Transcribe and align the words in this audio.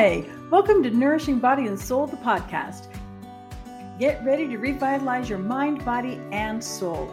Hi, 0.00 0.24
welcome 0.48 0.80
to 0.84 0.90
Nourishing 0.90 1.40
Body 1.40 1.66
and 1.66 1.76
Soul, 1.76 2.06
the 2.06 2.18
podcast. 2.18 2.86
Get 3.98 4.24
ready 4.24 4.46
to 4.46 4.56
revitalize 4.56 5.28
your 5.28 5.40
mind, 5.40 5.84
body, 5.84 6.20
and 6.30 6.62
soul. 6.62 7.12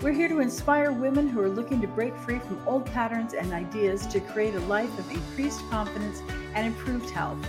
We're 0.00 0.12
here 0.12 0.28
to 0.28 0.38
inspire 0.38 0.92
women 0.92 1.28
who 1.28 1.40
are 1.40 1.48
looking 1.48 1.80
to 1.80 1.88
break 1.88 2.14
free 2.18 2.38
from 2.38 2.62
old 2.64 2.86
patterns 2.86 3.34
and 3.34 3.52
ideas 3.52 4.06
to 4.06 4.20
create 4.20 4.54
a 4.54 4.60
life 4.66 4.96
of 5.00 5.10
increased 5.10 5.68
confidence 5.68 6.22
and 6.54 6.64
improved 6.64 7.10
health. 7.10 7.44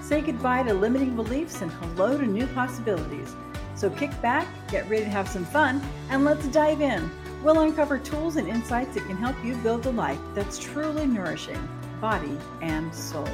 Say 0.00 0.22
goodbye 0.22 0.62
to 0.62 0.72
limiting 0.72 1.14
beliefs 1.14 1.60
and 1.60 1.70
hello 1.70 2.16
to 2.16 2.24
new 2.24 2.46
possibilities. 2.46 3.36
So 3.74 3.90
kick 3.90 4.22
back, 4.22 4.48
get 4.70 4.88
ready 4.88 5.04
to 5.04 5.10
have 5.10 5.28
some 5.28 5.44
fun, 5.44 5.82
and 6.08 6.24
let's 6.24 6.48
dive 6.48 6.80
in. 6.80 7.10
We'll 7.42 7.60
uncover 7.60 7.98
tools 7.98 8.36
and 8.36 8.48
insights 8.48 8.94
that 8.94 9.06
can 9.06 9.18
help 9.18 9.36
you 9.44 9.54
build 9.56 9.84
a 9.84 9.90
life 9.90 10.20
that's 10.34 10.58
truly 10.58 11.06
nourishing 11.06 11.68
body, 12.04 12.36
and 12.60 12.94
soul. 12.94 13.26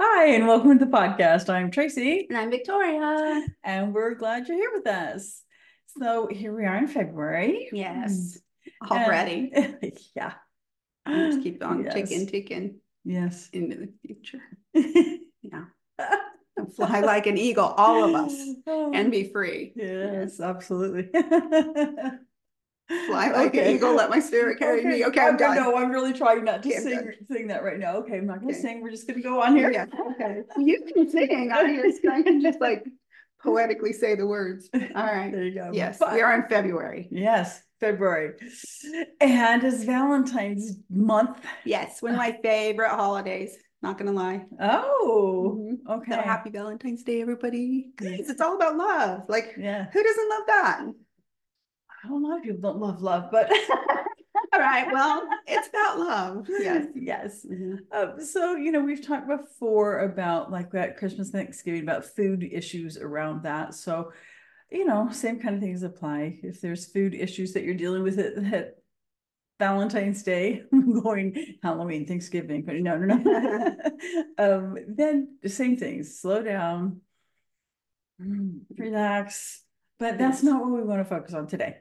Hi, 0.00 0.26
and 0.26 0.46
welcome 0.46 0.78
to 0.78 0.84
the 0.84 0.88
podcast. 0.88 1.52
I'm 1.52 1.72
Tracy. 1.72 2.28
And 2.28 2.38
I'm 2.38 2.48
Victoria. 2.48 3.44
And 3.64 3.92
we're 3.92 4.14
glad 4.14 4.46
you're 4.46 4.56
here 4.56 4.70
with 4.72 4.86
us. 4.86 5.42
So 5.98 6.28
here 6.30 6.56
we 6.56 6.64
are 6.64 6.76
in 6.76 6.86
February. 6.86 7.68
Yes. 7.72 8.38
Already. 8.88 9.50
And, 9.52 9.78
yeah. 10.14 10.34
Let's 11.04 11.42
keep 11.42 11.60
on 11.64 11.82
yes. 11.82 11.94
ticking, 11.94 12.26
ticking 12.28 12.76
Yes. 13.04 13.50
into 13.52 13.78
the 13.78 13.92
future. 14.06 14.42
Yeah. 15.42 15.64
Fly 16.76 17.00
like 17.00 17.26
an 17.26 17.36
eagle, 17.36 17.74
all 17.76 18.04
of 18.04 18.14
us, 18.14 18.32
oh. 18.68 18.92
and 18.94 19.10
be 19.10 19.32
free. 19.32 19.72
yes, 19.74 20.38
absolutely. 20.38 21.10
Fly 23.06 23.30
like 23.32 23.54
an 23.54 23.74
eagle, 23.74 23.94
let 23.94 24.08
my 24.08 24.18
spirit 24.18 24.58
carry 24.58 24.82
me. 24.84 25.04
Okay, 25.04 25.20
I'm 25.20 25.36
done. 25.36 25.56
No, 25.56 25.76
I'm 25.76 25.90
really 25.90 26.12
trying 26.12 26.44
not 26.44 26.62
to 26.62 26.68
Okay, 26.70 26.78
sing, 26.78 27.12
sing 27.30 27.46
that 27.48 27.62
right 27.62 27.78
now. 27.78 27.96
Okay, 27.96 28.18
I'm 28.18 28.26
not 28.26 28.40
gonna 28.40 28.52
Okay. 28.52 28.60
sing. 28.60 28.80
We're 28.80 28.90
just 28.90 29.06
gonna 29.06 29.20
go 29.20 29.42
on 29.42 29.56
here. 29.56 29.70
Yeah, 29.70 29.86
okay. 30.12 30.42
You 30.56 30.82
can 30.94 31.10
sing. 31.10 31.52
I 31.52 31.82
just, 31.82 32.00
I 32.06 32.22
can 32.22 32.40
just 32.40 32.60
like 32.60 32.86
poetically 33.42 33.92
say 33.92 34.14
the 34.14 34.26
words. 34.26 34.70
All 34.74 34.80
right. 35.04 35.30
There 35.30 35.44
you 35.44 35.54
go. 35.54 35.70
Yes, 35.72 35.98
we 36.12 36.22
are 36.22 36.34
in 36.34 36.48
February. 36.48 37.08
Yes, 37.10 37.60
February. 37.78 38.34
And 39.20 39.62
it's 39.64 39.84
Valentine's 39.84 40.78
month. 40.90 41.38
Yes, 41.66 42.00
one 42.00 42.12
of 42.12 42.18
my 42.18 42.38
favorite 42.42 42.90
holidays. 42.90 43.54
Not 43.82 43.96
gonna 43.98 44.12
lie. 44.12 44.44
Oh, 44.60 45.56
Mhm. 45.60 45.98
okay. 45.98 46.12
So 46.12 46.20
happy 46.20 46.50
Valentine's 46.50 47.04
Day, 47.04 47.20
everybody. 47.20 47.90
It's 48.00 48.40
all 48.40 48.56
about 48.56 48.76
love. 48.76 49.22
Like, 49.28 49.54
Yeah. 49.58 49.86
who 49.92 50.02
doesn't 50.02 50.28
love 50.30 50.42
that? 50.48 50.80
A 52.04 52.12
lot 52.12 52.38
of 52.38 52.42
people 52.44 52.60
don't 52.60 52.78
love 52.80 53.02
love, 53.02 53.30
but 53.30 53.50
All 54.54 54.60
right. 54.60 54.86
Well, 54.90 55.28
it's 55.46 55.68
about 55.68 55.98
love. 55.98 56.46
Yes. 56.48 56.86
yes. 56.94 57.46
Mhm. 57.50 57.78
Um, 57.92 58.24
so, 58.24 58.54
you 58.56 58.72
know, 58.72 58.80
we've 58.80 59.04
talked 59.04 59.28
before 59.28 60.00
about 60.00 60.50
like 60.50 60.70
that 60.72 60.96
Christmas, 60.96 61.30
Thanksgiving, 61.30 61.82
about 61.82 62.04
food 62.04 62.42
issues 62.50 62.96
around 62.96 63.42
that. 63.42 63.74
So, 63.74 64.12
you 64.70 64.84
know, 64.84 65.08
same 65.10 65.40
kind 65.40 65.54
of 65.56 65.60
things 65.60 65.82
apply. 65.82 66.38
If 66.42 66.60
there's 66.60 66.90
food 66.90 67.14
issues 67.14 67.52
that 67.54 67.64
you're 67.64 67.74
dealing 67.74 68.02
with 68.02 68.18
at, 68.18 68.52
at 68.54 68.74
Valentine's 69.58 70.22
Day, 70.22 70.62
going 71.02 71.56
Halloween, 71.62 72.06
Thanksgiving, 72.06 72.62
but 72.62 72.76
no, 72.76 72.96
no, 72.96 73.16
no. 73.16 73.76
um, 74.38 74.76
then 74.88 75.36
the 75.42 75.48
same 75.48 75.76
things, 75.76 76.20
slow 76.20 76.42
down, 76.42 77.00
mm, 78.22 78.60
relax. 78.76 79.62
But 79.98 80.16
that's 80.16 80.38
Yes. 80.38 80.44
not 80.44 80.60
what 80.62 80.70
we 80.70 80.84
want 80.84 81.00
to 81.00 81.04
focus 81.04 81.34
on 81.34 81.48
today. 81.48 81.78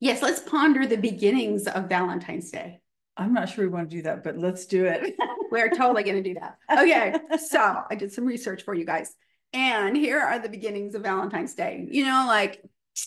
Yes, 0.00 0.22
let's 0.22 0.40
ponder 0.40 0.86
the 0.86 0.96
beginnings 0.96 1.66
of 1.66 1.88
Valentine's 1.88 2.50
Day. 2.50 2.80
I'm 3.16 3.32
not 3.32 3.48
sure 3.48 3.64
we 3.64 3.70
want 3.70 3.88
to 3.88 3.96
do 3.96 4.02
that, 4.02 4.22
but 4.22 4.36
let's 4.36 4.66
do 4.66 4.84
it. 4.84 5.16
We're 5.50 5.70
totally 5.70 6.02
going 6.02 6.22
to 6.22 6.34
do 6.34 6.38
that. 6.38 6.58
Okay. 6.70 7.14
So 7.38 7.82
I 7.90 7.94
did 7.94 8.12
some 8.12 8.26
research 8.26 8.64
for 8.64 8.74
you 8.74 8.84
guys. 8.84 9.14
And 9.52 9.96
here 9.96 10.20
are 10.20 10.38
the 10.38 10.48
beginnings 10.48 10.94
of 10.94 11.02
Valentine's 11.02 11.54
Day. 11.54 11.86
You 11.90 12.04
know, 12.04 12.24
like 12.26 12.62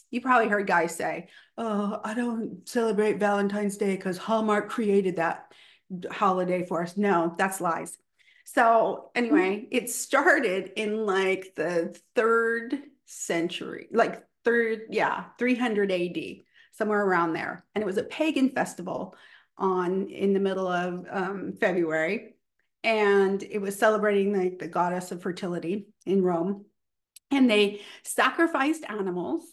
you 0.10 0.22
probably 0.22 0.48
heard 0.48 0.66
guys 0.66 0.96
say, 0.96 1.28
Oh, 1.58 2.00
I 2.04 2.14
don't 2.14 2.68
celebrate 2.68 3.20
Valentine's 3.20 3.78
Day 3.78 3.96
because 3.96 4.18
Hallmark 4.18 4.70
created 4.70 5.18
that 5.18 5.52
holiday 6.10 6.66
for 6.66 6.82
us. 6.82 6.98
No, 6.98 7.36
that's 7.38 7.62
lies. 7.62 7.98
So, 8.46 9.12
anyway, 9.14 9.58
mm-hmm. 9.58 9.68
it 9.72 9.90
started 9.92 10.72
in 10.76 11.06
like 11.06 11.54
the 11.56 11.96
third 12.16 12.80
century, 13.06 13.88
like 13.92 14.24
third, 14.44 14.84
yeah, 14.90 15.26
300 15.38 15.92
AD, 15.92 16.18
somewhere 16.80 17.06
around 17.06 17.34
there. 17.34 17.64
And 17.76 17.84
it 17.84 17.86
was 17.86 17.98
a 17.98 18.04
pagan 18.04 18.50
festival 18.50 19.16
on 19.58 20.10
in 20.10 20.34
the 20.34 20.40
middle 20.40 20.68
of 20.68 21.06
um, 21.12 21.54
February. 21.60 22.36
And 22.84 23.44
it 23.44 23.60
was 23.60 23.78
celebrating 23.78 24.36
like 24.36 24.58
the 24.58 24.68
goddess 24.68 25.12
of 25.12 25.22
fertility 25.22 25.90
in 26.06 26.24
Rome. 26.24 26.66
And 27.30 27.52
they 27.52 27.82
sacrificed 28.04 28.86
animals. 28.90 29.44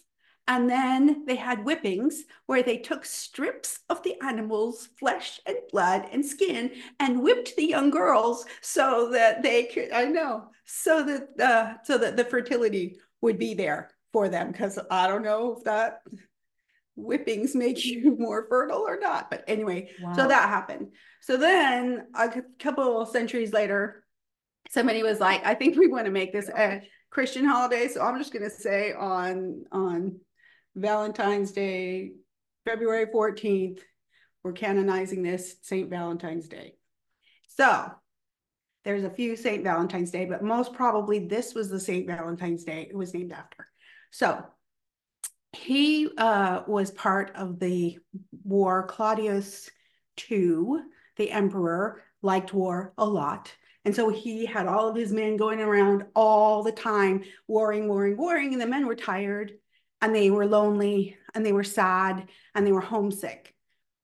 And 0.49 0.71
then 0.71 1.27
they 1.27 1.35
had 1.35 1.65
whippings 1.65 2.23
where 2.47 2.63
they 2.63 2.79
took 2.79 3.05
strips 3.05 3.81
of 3.91 4.05
the 4.05 4.15
animal's 4.23 4.87
flesh 4.97 5.41
and 5.45 5.57
blood 5.73 6.07
and 6.13 6.25
skin 6.25 6.71
and 7.01 7.21
whipped 7.21 7.57
the 7.57 7.67
young 7.67 7.91
girls 7.91 8.47
so 8.61 9.11
that 9.11 9.43
they 9.43 9.65
could, 9.65 9.91
I 9.91 10.05
know, 10.05 10.45
so 10.65 11.03
that 11.03 11.41
uh, 11.45 11.83
so 11.83 11.99
that 11.99 12.17
the 12.17 12.25
fertility 12.25 13.01
would 13.23 13.41
be 13.41 13.55
there 13.55 13.91
for 14.13 14.29
them. 14.29 14.53
Because 14.53 14.79
I 14.89 15.09
don't 15.09 15.25
know 15.25 15.57
if 15.59 15.65
that 15.65 16.03
whippings 16.97 17.55
make 17.55 17.85
you 17.85 18.17
more 18.19 18.47
fertile 18.49 18.85
or 18.87 18.99
not. 18.99 19.31
But 19.31 19.45
anyway, 19.47 19.91
Wow. 20.03 20.15
so 20.15 20.29
that 20.29 20.49
happened. 20.49 20.93
So 21.21 21.37
then 21.37 22.07
a 22.15 22.43
couple 22.59 23.05
centuries 23.07 23.53
later, 23.53 24.05
somebody 24.71 25.03
was 25.03 25.21
like, 25.21 25.45
I 25.47 25.55
think 25.55 25.77
we 25.77 25.89
want 25.89 26.07
to 26.07 26.13
make 26.13 26.33
this 26.33 26.49
a 26.49 26.83
Christian 27.11 27.45
holiday. 27.45 27.89
So 27.89 28.01
I'm 28.03 28.19
just 28.19 28.33
gonna 28.33 28.51
say 28.51 28.93
on 28.93 29.65
on 29.73 30.21
Valentine's 30.75 31.53
Day, 31.53 32.13
February 32.65 33.07
14th, 33.07 33.81
we're 34.43 34.53
canonizing 34.53 35.23
this 35.23 35.57
Saint 35.63 35.89
Valentine's 35.91 36.49
Day. 36.49 36.75
So 37.49 37.91
there's 38.85 39.05
a 39.05 39.11
few 39.11 39.35
Saint 39.37 39.65
Valentine's 39.65 40.11
Day, 40.11 40.27
but 40.27 40.43
most 40.45 40.73
probably 40.73 41.19
this 41.27 41.55
was 41.55 41.69
the 41.71 41.81
Saint 41.81 42.07
Valentine's 42.07 42.65
Day 42.65 42.87
it 42.89 42.97
was 42.97 43.15
named 43.15 43.33
after. 43.33 43.67
So 44.11 44.45
he 45.53 46.09
uh, 46.19 46.63
was 46.67 46.91
part 46.91 47.33
of 47.35 47.59
the 47.59 47.99
war. 48.45 48.87
Claudius 48.87 49.71
II, 50.31 50.83
the 51.17 51.31
emperor, 51.31 52.03
liked 52.23 52.53
war 52.53 52.93
a 52.99 53.05
lot. 53.05 53.53
And 53.85 53.95
so 53.95 54.11
he 54.11 54.45
had 54.45 54.67
all 54.67 54.89
of 54.89 54.97
his 54.97 55.13
men 55.13 55.37
going 55.37 55.61
around 55.61 56.07
all 56.15 56.63
the 56.63 56.73
time, 56.73 57.23
warring, 57.47 57.89
warring, 57.89 58.17
warring. 58.17 58.53
And 58.53 58.61
the 58.61 58.67
men 58.67 58.87
were 58.87 58.97
tired 58.97 59.53
and 60.03 60.15
they 60.15 60.31
were 60.31 60.47
lonely 60.47 61.17
and 61.35 61.47
they 61.47 61.53
were 61.53 61.65
sad 61.65 62.29
and 62.55 62.67
they 62.67 62.73
were 62.73 62.81
homesick. 62.81 63.55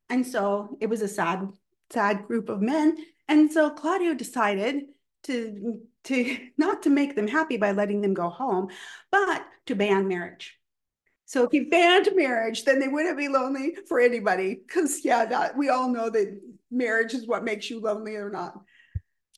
And 0.08 0.26
so 0.26 0.76
it 0.80 0.86
was 0.86 1.02
a 1.02 1.08
sad, 1.08 1.48
sad 1.90 2.26
group 2.26 2.48
of 2.48 2.62
men. 2.62 2.96
And 3.28 3.50
so 3.50 3.70
Claudio 3.70 4.14
decided 4.14 4.84
to, 5.24 5.80
to 6.04 6.38
not 6.56 6.84
to 6.84 6.90
make 6.90 7.16
them 7.16 7.26
happy 7.26 7.56
by 7.56 7.72
letting 7.72 8.02
them 8.02 8.14
go 8.14 8.28
home, 8.28 8.68
but 9.10 9.44
to 9.66 9.74
ban 9.74 10.06
marriage. 10.06 10.56
So 11.32 11.44
if 11.44 11.50
he 11.50 11.60
banned 11.60 12.10
marriage, 12.14 12.66
then 12.66 12.78
they 12.78 12.88
wouldn't 12.88 13.16
be 13.16 13.28
lonely 13.28 13.74
for 13.88 13.98
anybody. 13.98 14.54
Because 14.54 15.02
yeah, 15.02 15.24
that 15.24 15.56
we 15.56 15.70
all 15.70 15.88
know 15.88 16.10
that 16.10 16.38
marriage 16.70 17.14
is 17.14 17.26
what 17.26 17.42
makes 17.42 17.70
you 17.70 17.80
lonely 17.80 18.16
or 18.16 18.28
not. 18.28 18.52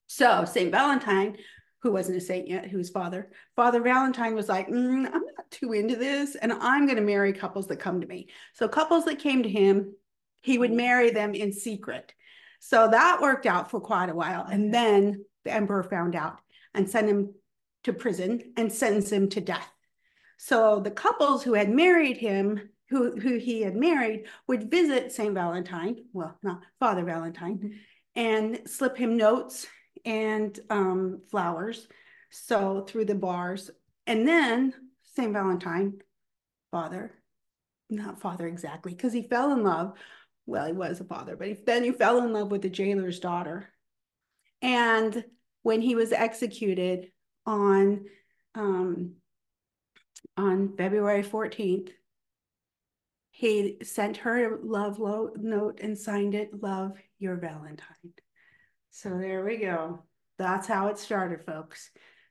So 0.09 0.45
Saint 0.45 0.73
Valentine, 0.73 1.37
who 1.83 1.93
wasn't 1.93 2.17
a 2.17 2.21
saint 2.21 2.49
yet, 2.49 2.67
who 2.67 2.79
was 2.79 2.91
father, 2.91 3.31
Father 3.55 3.81
Valentine 3.81 4.35
was 4.35 4.49
like, 4.49 4.67
"Mm, 4.67 5.07
I'm 5.07 5.25
not 5.37 5.51
too 5.53 5.73
into 5.73 5.95
this, 5.95 6.35
and 6.35 6.53
I'm 6.53 6.87
going 6.87 6.97
to 6.97 7.03
marry 7.03 7.33
couples 7.33 7.69
that 7.69 7.77
come 7.77 8.01
to 8.01 8.09
me. 8.09 8.27
So 8.55 8.67
couples 8.67 9.05
that 9.05 9.21
came 9.21 9.45
to 9.45 9.49
him, 9.49 9.95
he 10.43 10.59
would 10.59 10.73
marry 10.73 11.11
them 11.11 11.33
in 11.33 11.53
secret. 11.53 12.13
So 12.59 12.89
that 12.89 13.23
worked 13.23 13.47
out 13.47 13.71
for 13.71 13.81
quite 13.81 14.11
a 14.11 14.17
while, 14.17 14.45
and 14.45 14.75
then 14.75 15.25
the 15.45 15.53
emperor 15.53 15.85
found 15.85 16.17
out 16.17 16.41
and 16.75 16.91
sent 16.91 17.09
him 17.09 17.35
to 17.85 17.93
prison 17.93 18.53
and 18.57 18.73
sentenced 18.73 19.13
him 19.13 19.29
to 19.29 19.41
death. 19.41 19.74
So 20.39 20.81
the 20.81 20.91
couples 20.91 21.43
who 21.43 21.55
had 21.55 21.71
married 21.71 22.17
him, 22.17 22.69
who, 22.91 23.19
who 23.19 23.39
he 23.39 23.63
had 23.63 23.77
married, 23.77 24.27
would 24.47 24.71
visit 24.71 25.13
St. 25.13 25.35
Valentine, 25.35 26.05
well, 26.13 26.39
not 26.43 26.63
Father 26.81 27.05
Valentine, 27.05 27.81
and 28.15 28.61
slip 28.67 28.97
him 28.97 29.17
notes 29.17 29.67
and 30.05 30.59
um, 30.71 31.23
flowers. 31.31 31.89
So 32.31 32.85
through 32.87 33.07
the 33.07 33.15
bars. 33.15 33.71
And 34.07 34.27
then 34.27 34.75
St. 35.17 35.33
Valentine, 35.33 36.01
father, 36.71 37.13
not 37.89 38.21
father 38.21 38.47
exactly, 38.47 38.93
because 38.93 39.13
he 39.13 39.23
fell 39.23 39.53
in 39.53 39.63
love. 39.63 39.97
Well, 40.47 40.67
he 40.67 40.73
was 40.73 41.01
a 41.01 41.05
father, 41.05 41.37
but 41.37 41.49
he, 41.49 41.55
then 41.55 41.85
he 41.85 41.93
fell 41.93 42.19
in 42.19 42.33
love 42.33 42.51
with 42.51 42.63
the 42.63 42.69
jailer's 42.69 43.21
daughter. 43.21 43.71
And 44.61 45.25
when 45.63 45.81
he 45.81 45.95
was 45.95 46.13
executed 46.13 47.11
on 47.47 48.07
um, 48.55 49.15
on 50.37 50.77
February 50.77 51.23
14th, 51.23 51.91
he 53.31 53.79
sent 53.83 54.19
her 54.19 54.55
a 54.55 54.65
love 54.65 54.99
lo- 54.99 55.33
note 55.37 55.81
and 55.83 55.99
signed 55.99 56.35
it, 56.35 56.63
Love 56.63 56.93
Your 57.19 57.37
Valentine. 57.37 58.13
So 58.91 59.19
there 59.19 59.45
we 59.45 59.57
go. 59.57 60.05
That's 60.39 60.67
how 60.67 60.89
it 60.89 60.99
started, 60.99 61.45
folks. 61.45 61.91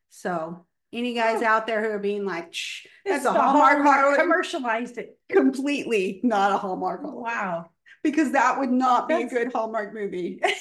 So 0.09 0.65
any 0.93 1.13
guys 1.13 1.41
out 1.41 1.67
there 1.67 1.83
who 1.83 1.89
are 1.89 1.99
being 1.99 2.25
like, 2.25 2.53
Shh, 2.53 2.85
that's 3.05 3.25
a 3.25 3.33
Hallmark 3.33 3.83
holiday," 3.83 4.21
commercialized 4.21 4.97
it. 4.97 5.17
completely 5.29 6.21
not 6.23 6.51
a 6.51 6.57
Hallmark. 6.57 7.01
Wow. 7.03 7.69
Because 8.03 8.31
that 8.31 8.59
would 8.59 8.71
not 8.71 9.07
be 9.07 9.15
a 9.15 9.27
good 9.27 9.51
Hallmark 9.53 9.93
movie. 9.93 10.41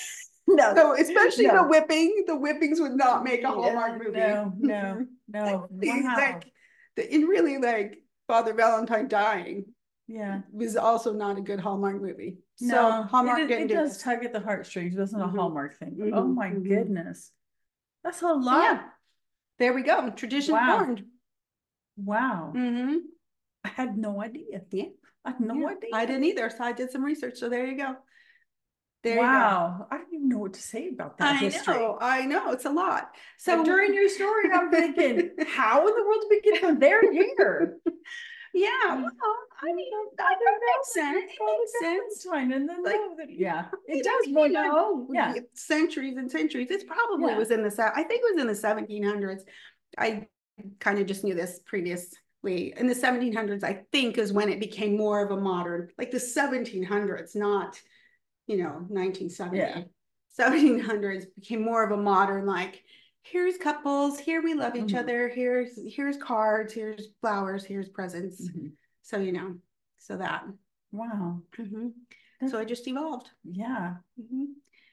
No. 0.49 0.75
So 0.75 1.00
especially 1.00 1.46
the 1.46 1.62
whipping, 1.62 2.25
the 2.26 2.37
whippings 2.37 2.81
would 2.81 2.96
not 2.96 3.25
make 3.25 3.44
a 3.44 3.49
Hallmark 3.49 4.02
movie. 4.02 4.19
No, 4.19 4.52
no, 4.58 5.06
no. 5.29 5.69
Wow. 5.70 6.17
like, 6.17 6.52
the, 6.97 7.12
and 7.12 7.29
really 7.29 7.59
like 7.59 8.03
Father 8.27 8.55
Valentine 8.55 9.09
dying 9.09 9.67
Yeah. 10.09 10.43
was 10.53 10.77
also 10.77 11.12
not 11.12 11.39
a 11.39 11.41
good 11.41 11.61
Hallmark 11.61 12.00
movie. 12.00 12.39
So 12.56 12.67
No, 12.67 13.03
Hallmark 13.05 13.41
it, 13.41 13.50
it 13.50 13.69
do 13.69 13.75
does 13.75 13.94
this. 13.94 14.03
tug 14.03 14.25
at 14.25 14.33
the 14.33 14.41
heartstrings. 14.41 14.94
It 14.94 14.99
wasn't 15.00 15.23
Mhm. 15.23 15.29
a 15.35 15.37
Hallmark 15.41 15.77
thing. 15.77 15.99
oh 16.15 16.23
Mhm, 16.23 16.35
my 16.35 16.50
mhm. 16.50 16.69
goodness. 16.69 17.33
That's 18.05 18.23
a 18.23 18.33
lot. 18.33 18.62
Yeah. 18.62 18.89
There 19.59 19.73
we 19.75 19.83
go. 19.83 20.11
Tradition 20.11 20.55
Wow. 20.55 20.79
formed. 20.79 21.05
Wow. 21.97 22.53
Mm-hmm. 22.55 22.97
I 23.65 23.69
had 23.69 23.97
no 23.97 24.21
idea. 24.23 24.62
Yeah. 24.71 24.87
I 25.25 25.31
had 25.33 25.41
no 25.41 25.69
idea. 25.69 25.91
I 25.94 26.05
didn't 26.05 26.25
either, 26.25 26.50
so 26.50 26.65
I 26.65 26.73
did 26.73 26.91
some 26.91 27.05
research. 27.05 27.39
So 27.39 27.49
there 27.49 27.65
you 27.67 27.77
go. 27.77 27.97
There 29.02 29.19
wow. 29.19 29.87
I 29.90 29.96
don't 29.99 30.14
even 30.14 30.28
know 30.28 30.38
what 30.38 30.52
to 30.54 30.62
say 30.62 30.88
about 30.88 31.19
that 31.19 31.34
I 31.34 31.37
history. 31.38 31.75
know. 31.75 31.99
I 32.00 32.25
know. 32.25 32.52
It's 32.52 32.64
a 32.66 32.70
lot. 32.70 33.10
So 33.37 33.56
So 33.58 33.64
during 33.64 33.93
your 33.94 34.08
story, 34.08 34.44
I'm 34.52 34.70
thinking, 34.70 35.31
how 35.49 35.81
in 35.81 35.94
the 35.94 36.04
world 36.04 36.20
did 36.22 36.28
we 36.31 36.40
get 36.52 36.60
from 36.60 36.78
there 36.78 37.00
to 37.00 37.10
here? 37.12 37.78
yeah. 38.54 38.94
Well, 38.94 39.37
I 39.62 39.72
mean, 39.75 39.90
that 40.19 40.37
makes 40.40 40.93
sense. 40.94 41.19
It 41.19 41.38
makes 41.44 41.72
sense. 41.81 42.02
It's 42.12 42.25
fine. 42.25 42.52
And 42.52 42.69
then, 42.69 42.82
Like, 42.84 42.94
oh, 42.96 43.14
no, 43.19 43.25
yeah, 43.28 43.66
it 43.87 44.04
does. 44.04 44.26
you 44.26 44.49
know, 44.52 44.70
oh, 44.75 45.08
yeah. 45.12 45.34
centuries 45.55 46.16
and 46.16 46.31
centuries. 46.31 46.69
It's 46.70 46.84
probably 46.84 47.32
Yeah. 47.32 47.38
was 47.38 47.50
in 47.50 47.62
the 47.62 47.93
I 47.94 48.02
think 48.05 48.20
it 48.25 48.34
was 48.34 48.40
in 48.40 48.46
the 48.46 48.55
seventeen 48.55 49.02
hundreds. 49.02 49.44
I 49.98 50.26
kind 50.81 50.98
of 50.98 51.06
just 51.06 51.25
knew 51.25 51.34
this 51.34 51.60
previously. 51.66 52.19
In 52.76 52.87
the 52.87 52.94
seventeen 52.94 53.34
hundreds, 53.34 53.64
I 53.64 53.84
think 53.93 54.19
is 54.19 54.32
when 54.32 54.48
it 54.48 54.60
became 54.60 54.96
more 54.96 55.25
of 55.25 55.31
a 55.37 55.40
modern, 55.40 55.88
like 55.98 56.10
the 56.10 56.20
seventeen 56.20 56.82
hundreds, 56.84 57.34
not, 57.34 57.81
you 58.52 58.62
know, 58.62 58.87
nineteen 58.90 59.31
seventy. 59.31 59.58
Yeah. 59.58 59.82
Seventeen 60.28 60.78
hundreds 60.78 61.26
became 61.26 61.62
more 61.62 61.82
of 61.84 61.90
a 61.90 61.96
modern, 62.02 62.46
like, 62.46 62.84
here's 63.22 63.56
couples, 63.58 64.19
here 64.19 64.43
we 64.43 64.54
love 64.54 64.75
each 64.76 64.93
Mhm. 64.94 64.99
other, 64.99 65.28
here's, 65.28 65.78
here's 65.94 66.16
cards, 66.16 66.72
here's 66.72 67.08
flowers, 67.20 67.64
here's 67.64 67.88
presents. 67.88 68.49
Mhm. 68.50 68.72
So, 69.02 69.19
you 69.19 69.32
know, 69.32 69.56
so 69.99 70.16
that. 70.16 70.44
Wow. 70.90 71.43
Mhm. 71.58 71.93
So 72.49 72.58
it 72.58 72.66
just 72.69 72.87
evolved. 72.88 73.31
Yeah. 73.44 73.96
Mhm. 74.20 74.46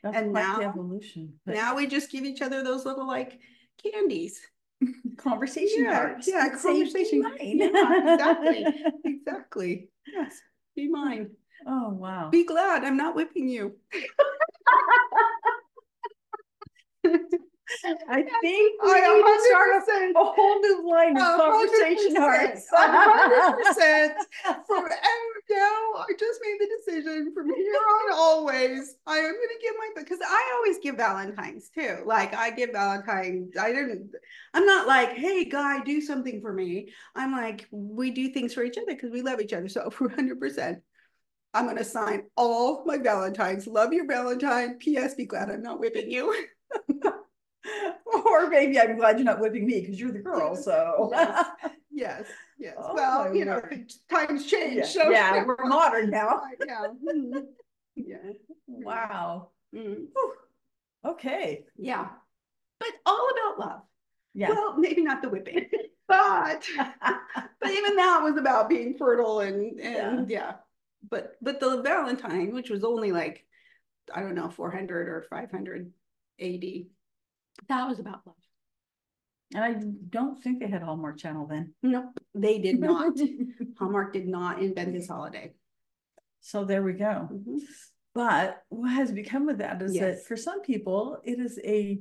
That's 0.04 0.16
And 0.18 0.34
now- 0.34 0.60
evolution. 0.62 1.40
but 1.46 1.56
Now 1.56 1.76
we 1.76 1.88
just 1.88 2.12
give 2.12 2.24
each 2.24 2.42
other 2.42 2.62
those 2.64 2.86
little 2.86 3.08
like 3.08 3.40
candies. 3.84 4.40
conversation 5.18 5.84
Yeah, 5.84 5.94
hearts. 5.96 6.28
yeah, 6.28 6.48
that 6.50 6.60
say, 6.60 6.70
"Be 6.74 6.76
conversation- 6.80 7.22
mine." 7.22 7.58
yeah, 7.58 8.14
exactly. 8.14 8.66
Exactly. 9.04 9.90
Yes. 10.08 10.40
Be 10.76 10.88
mine. 10.88 11.32
Oh 11.70 11.90
wow. 11.90 12.30
Be 12.30 12.46
glad 12.46 12.84
I'm 12.84 12.98
not 12.98 13.16
whipping 13.16 13.48
you. 13.48 13.76
I 18.10 18.24
think 18.42 18.84
we 18.84 18.92
I 18.92 19.14
need 19.14 19.24
to 19.24 19.40
start 19.48 20.16
a, 20.16 20.20
a 20.20 20.24
whole 20.24 20.60
new 20.60 20.90
line 20.90 21.16
of 21.16 21.38
conversation 21.38 22.16
100%, 22.16 22.18
hearts. 22.18 22.66
100% 22.74 24.14
From 24.66 24.84
now, 25.50 25.94
I 25.98 26.14
just 26.18 26.40
made 26.44 26.58
the 26.60 26.70
decision 26.78 27.32
from 27.34 27.54
here 27.54 27.74
on 27.74 28.14
always. 28.14 28.96
I 29.06 29.18
am 29.18 29.34
gonna 29.34 29.60
give 29.62 29.74
my 29.78 29.90
because 30.02 30.20
I 30.26 30.52
always 30.56 30.80
give 30.80 30.96
Valentine's 30.98 31.70
too. 31.70 32.04
Like 32.06 32.34
I 32.34 32.50
give 32.52 32.72
Valentine's. 32.72 33.56
I 33.58 33.72
didn't. 33.72 34.12
I'm 34.54 34.66
not 34.66 34.88
like, 34.88 35.12
hey 35.14 35.46
guy, 35.46 35.84
do 35.84 36.02
something 36.02 36.42
for 36.42 36.52
me. 36.52 36.90
I'm 37.16 37.32
like, 37.32 37.68
we 37.72 38.12
do 38.12 38.30
things 38.30 38.54
for 38.54 38.64
each 38.64 38.78
other 38.78 38.88
because 38.88 39.12
we 39.12 39.22
love 39.22 39.40
each 39.42 39.54
other. 39.54 39.70
So 39.70 39.90
for 39.92 40.08
100, 40.08 40.40
I'm 41.54 41.66
gonna 41.66 41.84
sign 41.84 42.24
all 42.36 42.84
my 42.86 42.98
Valentines. 42.98 43.66
Love 43.68 43.92
your 43.94 44.06
Valentine. 44.06 44.78
P.S. 44.78 45.16
Be 45.16 45.26
glad 45.26 45.50
I'm 45.50 45.62
not 45.64 45.80
whipping 45.80 46.12
you. 46.12 46.36
or 48.26 48.50
maybe 48.50 48.80
I'm 48.80 48.98
glad 48.98 49.18
you're 49.18 49.26
not 49.26 49.40
whipping 49.40 49.66
me 49.66 49.82
because 49.82 50.00
you're 50.00 50.12
the 50.12 50.20
girl. 50.20 50.56
So 50.56 51.10
Yes. 51.12 51.46
Yes. 51.92 52.24
Yes. 52.60 52.76
Oh, 52.78 52.94
well, 52.94 53.36
you 53.36 53.46
know, 53.46 53.56
word. 53.56 53.92
times 54.10 54.46
change. 54.46 54.78
yeah, 54.78 54.86
So 54.86 55.10
yeah, 55.10 55.44
we're 55.46 55.58
modern 55.66 56.10
now. 56.10 56.42
yeah. 56.66 56.88
mhm, 57.06 57.44
Yeah. 57.96 58.18
Wow. 58.68 59.50
mm. 59.76 60.06
Okay. 61.06 61.66
Yeah. 61.78 62.10
But 62.80 62.90
all 63.06 63.30
about 63.32 63.60
love. 63.60 63.82
Yeah. 64.34 64.50
Well, 64.52 64.78
maybe 64.78 65.02
not 65.04 65.22
the 65.22 65.30
whipping, 65.30 65.66
but 66.08 66.66
but 66.78 67.72
even 67.72 67.96
that 67.96 68.22
was 68.24 68.38
about 68.38 68.70
being 68.70 68.96
fertile 68.98 69.40
and 69.40 69.80
and 69.80 70.30
yeah. 70.30 70.56
But 71.08 71.34
but 71.42 71.60
the 71.60 71.82
Valentine, 71.82 72.54
which 72.54 72.70
was 72.70 72.84
only 72.84 73.12
like 73.12 73.46
I 74.14 74.22
don't 74.22 74.36
know, 74.36 74.50
400 74.50 75.08
or 75.08 75.26
500 75.30 75.92
AD, 76.40 76.64
that 77.68 77.88
was 77.88 78.00
about 78.00 78.22
love. 78.26 78.36
and 79.54 79.64
I 79.64 79.74
don't 80.10 80.42
think 80.42 80.60
they 80.60 80.68
had 80.68 80.82
Hallmark 80.82 81.18
Channel 81.20 81.48
then. 81.48 81.74
Nope, 81.84 82.18
they 82.34 82.60
did 82.60 82.80
not. 82.80 83.14
Hallmark 83.78 84.14
did 84.14 84.28
not 84.28 84.62
invent 84.62 84.94
this 84.94 85.08
holiday. 85.08 85.54
so 86.42 86.66
there 86.66 86.82
we 86.84 86.94
go. 86.94 87.30
Mhm. 87.32 87.60
But 88.16 88.64
what 88.70 88.92
has 88.92 89.12
become 89.12 89.48
of 89.50 89.60
that 89.60 89.82
is 89.84 89.94
that 90.00 90.24
for 90.26 90.36
some 90.36 90.62
people, 90.62 91.20
it 91.24 91.40
is 91.40 91.60
a 91.64 92.00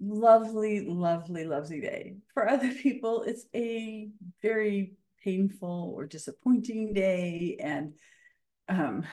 lovely, 0.00 0.86
lovely, 0.88 1.44
lovely 1.44 1.80
day. 1.80 2.16
For 2.34 2.48
other 2.48 2.72
people, 2.82 3.22
it's 3.22 3.44
a 3.54 4.08
very 4.42 4.92
painful 5.22 5.92
or 5.96 6.06
disappointing 6.06 6.92
day. 6.92 7.56
And 7.60 7.94
um, 8.68 9.04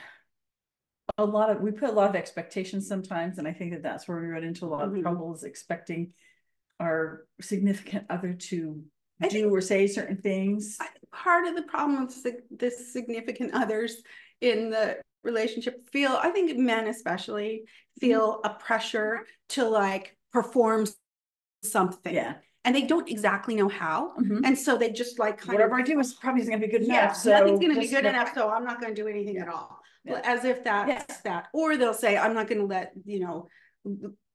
a 1.18 1.24
lot 1.24 1.50
of, 1.50 1.60
we 1.60 1.70
put 1.70 1.88
a 1.88 1.92
lot 1.92 2.10
of 2.10 2.16
expectations 2.16 2.88
sometimes. 2.88 3.38
And 3.38 3.48
I 3.48 3.52
think 3.52 3.72
that 3.72 3.82
that's 3.82 4.06
where 4.06 4.20
we 4.20 4.28
run 4.28 4.44
into 4.44 4.64
a 4.64 4.68
lot 4.68 4.88
Mhm. 4.88 4.96
of 4.98 5.02
troubles 5.02 5.44
expecting 5.44 6.12
our 6.78 7.26
significant 7.40 8.06
other 8.10 8.34
to 8.34 8.84
I 9.20 9.28
do 9.28 9.48
or 9.54 9.62
say 9.62 9.86
certain 9.86 10.18
things. 10.18 10.76
I 10.78 10.88
think 10.88 11.10
part 11.10 11.46
of 11.46 11.56
the 11.56 11.62
problem 11.62 12.06
with 12.06 12.36
this 12.50 12.92
significant 12.92 13.54
others 13.54 14.02
in 14.42 14.68
the 14.68 15.00
relationship 15.22 15.88
feel, 15.90 16.18
I 16.20 16.30
think 16.30 16.56
men 16.58 16.86
especially 16.86 17.64
feel 17.98 18.40
a 18.44 18.50
pressure 18.50 19.26
to 19.50 19.66
like 19.68 20.16
perform 20.32 20.86
something. 21.62 22.14
Yeah. 22.14 22.34
And 22.66 22.74
they 22.74 22.82
don't 22.82 23.08
exactly 23.08 23.54
know 23.54 23.68
how. 23.68 24.12
Mhm. 24.18 24.40
And 24.44 24.58
so 24.58 24.76
they 24.76 24.90
just 24.90 25.18
like 25.18 25.38
kind 25.38 25.50
of. 25.50 25.54
Whatever 25.54 25.76
I 25.76 25.82
do 25.82 25.98
is 26.00 26.14
probably 26.14 26.42
isn't 26.42 26.52
gonna 26.52 26.66
be 26.66 26.70
good 26.70 26.82
enough. 26.82 26.94
yeah, 26.96 27.12
So 27.12 27.30
nothing's 27.30 27.60
gonna 27.60 27.74
be 27.74 27.80
just 27.82 27.94
good 27.94 28.04
let- 28.04 28.14
enough, 28.14 28.34
so 28.34 28.50
I'm 28.50 28.64
not 28.64 28.80
gonna 28.80 28.94
do 28.94 29.06
anything 29.08 29.38
at 29.38 29.48
all. 29.48 29.78
As 30.06 30.44
if 30.44 30.62
that's 30.64 31.20
that, 31.22 31.48
or 31.52 31.76
they'll 31.76 31.94
say, 31.94 32.16
I'm 32.16 32.34
not 32.34 32.46
gonna 32.48 32.64
let, 32.64 32.92
you 33.04 33.20
know, 33.20 33.48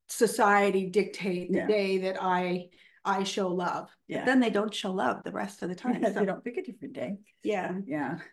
society 0.07 0.87
dictate 0.87 1.51
the 1.51 1.59
Yeah. 1.59 1.67
day 1.67 1.97
that 1.99 2.17
I, 2.21 2.69
I 3.05 3.23
show 3.23 3.47
love. 3.49 3.89
Yeah. 4.07 4.25
Then 4.25 4.39
they 4.39 4.49
don't 4.49 4.73
show 4.73 4.91
love 4.91 5.23
the 5.23 5.31
rest 5.31 5.61
of 5.63 5.69
the 5.69 5.75
time. 5.75 6.03
If 6.03 6.13
So, 6.13 6.19
they 6.19 6.25
don't 6.25 6.43
pick 6.43 6.57
a 6.57 6.63
different 6.63 6.93
day. 6.93 7.17
Yeah. 7.43 7.73
Yeah. 7.85 8.19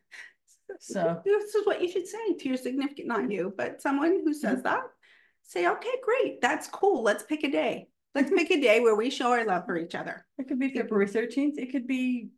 So 0.81 1.23
This 1.25 1.55
is 1.55 1.67
what 1.67 1.81
you 1.81 1.89
should 1.91 2.07
say 2.07 2.35
to 2.35 2.49
your 2.49 2.59
significant, 2.59 3.09
not 3.09 3.31
you, 3.31 3.55
but 3.57 3.81
someone 3.81 4.11
who 4.11 4.21
Mm-hmm. 4.21 4.33
says 4.35 4.63
that. 4.65 4.83
Say, 5.43 5.67
okay, 5.67 5.95
great, 6.05 6.43
that's 6.43 6.69
cool. 6.69 7.03
Let's 7.03 7.23
pick 7.25 7.43
a 7.43 7.51
day. 7.51 7.89
Let's 8.15 8.31
pick 8.31 8.51
a 8.51 8.61
day 8.61 8.81
where 8.81 8.95
we 8.97 9.11
show 9.11 9.31
our 9.33 9.45
love 9.45 9.65
for 9.67 9.77
each 9.77 9.95
other. 9.95 10.27
it 10.39 10.49
could 10.49 10.59
be 10.59 10.73
February 10.73 11.07
thirteenth, 11.09 11.59
it 11.59 11.71
could 11.73 11.87
be 11.87 12.31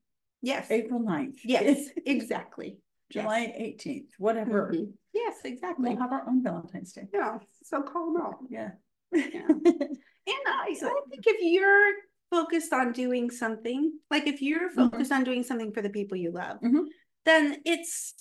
Yes, 0.43 0.71
April 0.71 1.01
9th. 1.01 1.39
yes, 1.45 1.89
exactly. 2.07 2.79
Yes. 3.13 3.23
July 3.25 3.53
eighteenth, 3.57 4.11
whatever. 4.19 4.73
Mhm. 4.75 4.93
Yes, 5.13 5.37
exactly. 5.45 5.91
We'll 5.91 5.99
have 5.99 6.13
our 6.13 6.27
own 6.29 6.43
Valentine's 6.43 6.93
Day. 6.93 7.09
Yeah, 7.13 7.39
so 7.63 7.83
call 7.83 8.13
them 8.13 8.23
out. 8.23 8.37
Yeah. 8.49 8.71
Yeah. 9.13 9.49
And 9.49 10.45
I, 10.47 10.69
I 10.71 10.75
think 11.11 11.27
if 11.27 11.37
you're 11.41 11.93
focused 12.31 12.73
on 12.73 12.93
doing 12.93 13.31
something, 13.31 13.99
like 14.11 14.27
if 14.29 14.41
you're 14.41 14.71
Mhm. 14.71 14.75
focused 14.91 15.11
on 15.13 15.25
doing 15.25 15.43
something 15.43 15.73
for 15.73 15.83
the 15.83 15.91
people 15.91 16.17
you 16.17 16.31
love, 16.31 16.61
Mhm. 16.61 16.85
then 17.25 17.57
it's 17.65 18.15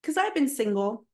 because 0.00 0.16
I've 0.16 0.34
been 0.34 0.48
single. 0.48 1.06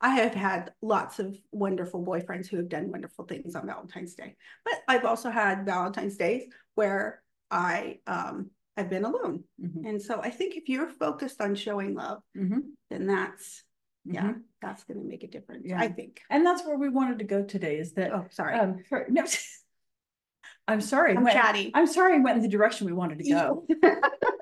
I 0.00 0.10
have 0.16 0.34
had 0.34 0.72
lots 0.80 1.18
of 1.18 1.36
wonderful 1.52 2.04
boyfriends 2.04 2.48
who 2.48 2.56
have 2.56 2.68
done 2.68 2.90
wonderful 2.90 3.26
things 3.26 3.54
on 3.54 3.66
Valentine's 3.66 4.14
Day, 4.14 4.36
but 4.64 4.74
I've 4.88 5.04
also 5.04 5.30
had 5.30 5.66
Valentine's 5.66 6.16
days 6.16 6.44
where 6.74 7.22
I 7.50 7.98
um 8.06 8.50
I've 8.76 8.88
been 8.88 9.04
alone. 9.04 9.44
Mhm. 9.60 9.86
And 9.88 10.00
so 10.00 10.20
I 10.22 10.30
think 10.30 10.56
if 10.56 10.68
you're 10.68 10.88
focused 10.88 11.40
on 11.42 11.54
showing 11.54 11.94
love, 11.94 12.22
Mhm. 12.36 12.62
then 12.88 13.06
that's 13.06 13.62
yeah, 14.06 14.28
Mhm. 14.32 14.42
that's 14.62 14.84
gonna 14.84 15.00
make 15.02 15.22
a 15.24 15.26
difference. 15.28 15.66
Yeah. 15.66 15.78
I 15.78 15.88
think. 15.88 16.22
And 16.30 16.46
that's 16.46 16.64
where 16.64 16.78
we 16.78 16.88
wanted 16.88 17.18
to 17.18 17.24
go 17.26 17.42
today 17.44 17.78
is 17.78 17.92
that, 17.94 18.12
Oh, 18.14 18.24
sorry. 18.30 18.54
um, 18.54 18.82
for- 18.88 19.06
no, 19.10 19.24
I'm 20.68 20.80
sorry. 20.80 21.14
I'm 21.14 21.24
went- 21.24 21.34
chatty. 21.36 21.70
I'm 21.74 21.86
sorry, 21.86 22.14
I 22.14 22.18
went 22.18 22.36
in 22.38 22.42
the 22.42 22.48
direction 22.48 22.86
we 22.86 22.94
wanted 22.94 23.18
to 23.18 23.28
go. 23.30 23.66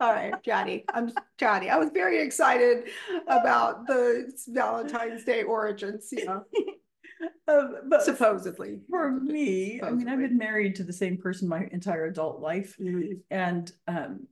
All 0.00 0.12
right, 0.12 0.32
Johnny, 0.44 0.84
I'm 0.94 1.10
Johnny. 1.38 1.70
I 1.70 1.76
was 1.76 1.90
very 1.90 2.20
excited 2.20 2.84
about 3.26 3.86
the 3.88 4.32
Valentine's 4.48 5.24
Day 5.24 5.42
origins, 5.42 6.08
you 6.12 6.24
know, 6.24 6.44
Um, 7.48 7.74
but 7.88 8.02
supposedly. 8.04 8.78
for 8.88 9.10
me, 9.10 9.80
I 9.82 9.90
mean, 9.90 10.08
I've 10.08 10.20
been 10.20 10.38
married 10.38 10.76
to 10.76 10.84
the 10.84 10.92
same 10.92 11.16
person 11.16 11.48
my 11.48 11.66
entire 11.72 12.04
adult 12.06 12.40
life. 12.40 12.76
Mhm. 12.80 13.18
and 13.30 13.72
um, 13.88 14.28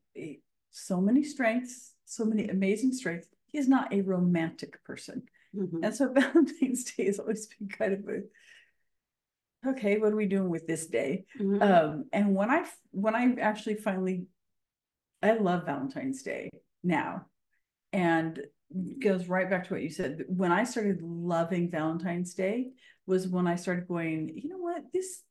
so 0.71 1.01
many 1.01 1.25
strengths, 1.25 1.95
so 2.05 2.25
many 2.25 2.49
amazing 2.49 2.93
strengths. 2.93 3.27
He's 3.47 3.67
not 3.69 3.93
a 3.93 4.03
romantic 4.03 4.85
person, 4.85 5.23
Mhm. 5.53 5.81
and 5.83 5.95
so 5.97 6.13
Valentine's 6.13 6.85
Day 6.93 7.07
has 7.07 7.19
always 7.19 7.49
been 7.49 7.69
kind 7.69 7.93
of 7.95 8.09
a 8.09 9.71
okay. 9.71 9.99
What 9.99 10.13
are 10.13 10.17
we 10.17 10.27
doing 10.27 10.49
with 10.49 10.69
this 10.69 10.87
day? 10.87 11.25
Mhm. 11.41 11.61
Um, 11.63 12.05
and 12.13 12.37
when 12.37 12.51
i 12.51 12.65
when 12.93 13.17
I 13.17 13.35
actually 13.41 13.75
finally, 13.77 14.27
I 15.26 15.37
love 15.37 15.66
Valentine's 15.66 16.23
Day 16.23 16.50
now, 16.83 17.26
and 17.92 18.40
goes 18.99 19.28
right 19.28 19.49
back 19.49 19.66
to 19.68 19.75
what 19.75 19.83
you 19.83 19.90
said. 19.90 20.25
When 20.28 20.52
I 20.52 20.64
started 20.64 21.00
loving 21.02 21.71
Valentine's 21.71 22.35
Day 22.35 22.71
was 23.06 23.28
when 23.28 23.47
I 23.47 23.56
started 23.56 23.87
going. 23.88 24.33
You 24.35 24.49
know 24.49 24.59
what? 24.59 24.83
This 24.92 25.23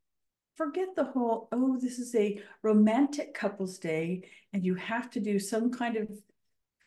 forget 0.55 0.89
the 0.95 1.03
whole 1.03 1.49
oh 1.51 1.77
this 1.81 1.99
is 1.99 2.15
a 2.15 2.41
romantic 2.63 3.33
couples 3.33 3.77
day 3.77 4.23
and 4.53 4.63
you 4.63 4.73
have 4.75 5.09
to 5.09 5.19
do 5.19 5.37
some 5.37 5.69
kind 5.69 5.97
of 5.97 6.07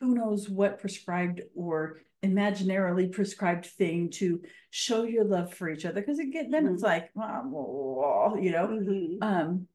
who 0.00 0.14
knows 0.14 0.48
what 0.48 0.78
prescribed 0.78 1.42
or 1.54 2.00
imaginarily 2.24 3.12
prescribed 3.12 3.66
thing 3.66 4.10
to 4.10 4.40
show 4.70 5.02
your 5.04 5.24
love 5.24 5.52
for 5.52 5.68
each 5.68 5.84
other 5.84 6.00
because 6.00 6.18
again 6.18 6.50
then 6.50 6.66
it's 6.66 6.82
like 6.82 7.10
wow, 7.14 8.36
you 8.40 8.50
know 8.50 8.68
Mhm. 8.68 9.18
um 9.22 9.68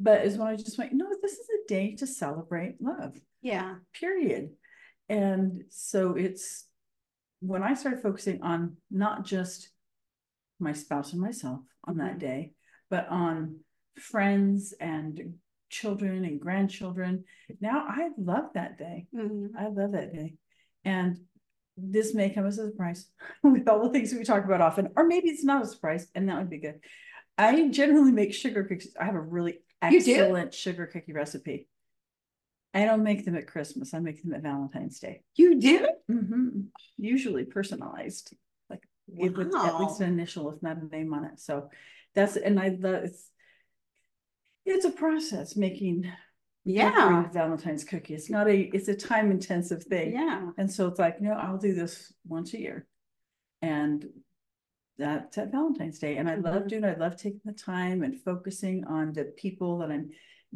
but 0.00 0.24
is 0.24 0.36
when 0.36 0.48
i 0.48 0.56
just 0.56 0.78
went 0.78 0.92
no 0.92 1.06
this 1.22 1.32
is 1.32 1.46
a 1.48 1.68
day 1.68 1.94
to 1.96 2.06
celebrate 2.06 2.76
love 2.80 3.14
Yeah. 3.42 3.76
period 3.92 4.50
and 5.08 5.64
so 5.70 6.14
it's 6.16 6.66
when 7.40 7.62
i 7.62 7.74
started 7.74 8.02
focusing 8.02 8.42
on 8.42 8.76
not 8.90 9.24
just 9.24 9.70
my 10.60 10.72
spouse 10.72 11.12
and 11.12 11.20
myself 11.20 11.60
on 11.84 11.98
that 11.98 12.16
Mhm. 12.16 12.20
day 12.20 12.52
but 12.90 13.08
on 13.08 13.60
friends 13.96 14.72
and 14.80 15.34
children 15.70 16.24
and 16.24 16.40
grandchildren 16.40 17.24
now 17.60 17.84
i 17.88 18.10
love 18.16 18.52
that 18.54 18.78
day 18.78 19.06
Mhm. 19.14 19.50
i 19.56 19.68
love 19.68 19.92
that 19.92 20.12
day 20.12 20.34
and 20.84 21.16
this 21.76 22.14
may 22.14 22.30
come 22.30 22.46
as 22.46 22.58
a 22.58 22.70
surprise 22.70 23.10
with 23.42 23.68
all 23.68 23.82
the 23.84 23.90
things 23.90 24.12
we 24.12 24.24
talk 24.24 24.44
about 24.44 24.60
often 24.60 24.88
or 24.96 25.06
maybe 25.06 25.28
it's 25.28 25.44
not 25.44 25.62
a 25.62 25.66
surprise 25.66 26.08
and 26.14 26.28
that 26.28 26.38
would 26.38 26.50
be 26.50 26.58
good 26.58 26.80
i 27.36 27.68
generally 27.68 28.10
make 28.12 28.32
sugar 28.34 28.64
cookies 28.64 28.96
i 29.00 29.04
have 29.04 29.14
a 29.14 29.20
really? 29.20 29.60
Excellent 29.82 30.54
sugar 30.54 30.86
cookie 30.86 31.12
recipe 31.12 31.68
I 32.74 32.84
don't 32.84 33.02
make 33.02 33.24
them 33.24 33.34
at 33.34 33.46
Christmas. 33.46 33.94
I 33.94 33.98
make 33.98 34.22
them 34.22 34.34
at 34.34 34.42
Valentine's 34.42 35.00
Day. 35.00 35.22
You 35.36 35.58
did? 35.58 35.86
hmm 36.06 36.48
Usually 36.98 37.44
personalized, 37.44 38.34
like 38.68 38.82
it 39.08 39.36
with 39.36 39.54
at 39.54 39.80
least 39.80 40.00
an 40.00 40.12
initial, 40.12 40.50
if 40.50 40.62
not 40.62 40.76
a 40.76 40.84
name 40.84 41.14
on 41.14 41.24
it. 41.24 41.40
So 41.40 41.70
that's 42.14 42.36
and 42.36 42.60
I 42.60 42.76
love 42.78 43.04
it's 43.04 43.30
it's 44.66 44.84
a 44.84 44.90
process 44.90 45.56
making 45.56 46.10
Yeah. 46.64 47.28
Valentine's 47.32 47.84
cookie. 47.84 48.14
It's 48.14 48.28
not 48.28 48.48
a 48.48 48.58
it's 48.58 48.88
a 48.88 48.94
time 48.94 49.30
intensive 49.30 49.84
thing. 49.84 50.12
Yeah. 50.12 50.50
And 50.58 50.70
so 50.70 50.88
it's 50.88 50.98
like, 50.98 51.20
no, 51.22 51.32
I'll 51.32 51.58
do 51.58 51.74
this 51.74 52.12
once 52.26 52.52
a 52.52 52.60
year. 52.60 52.86
And 53.62 54.04
that's 54.98 55.38
at 55.38 55.52
Valentine's 55.52 55.98
Day. 55.98 56.16
And 56.16 56.28
I 56.28 56.34
love 56.34 56.64
Mhm. 56.64 56.68
doing, 56.68 56.84
I 56.84 56.94
love 56.94 57.16
taking 57.16 57.40
the 57.44 57.52
time 57.52 58.02
and 58.02 58.20
focusing 58.20 58.84
on 58.84 59.12
the 59.12 59.24
people 59.36 59.78
that 59.78 59.90
I'm 59.90 60.10